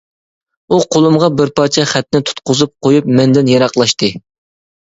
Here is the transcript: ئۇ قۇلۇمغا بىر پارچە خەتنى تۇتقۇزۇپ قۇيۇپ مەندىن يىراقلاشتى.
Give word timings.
ئۇ 0.71 0.77
قۇلۇمغا 0.95 1.29
بىر 1.41 1.51
پارچە 1.59 1.85
خەتنى 1.93 2.23
تۇتقۇزۇپ 2.31 2.73
قۇيۇپ 2.87 3.13
مەندىن 3.19 3.53
يىراقلاشتى. 3.55 4.11